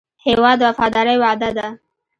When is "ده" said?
1.57-1.67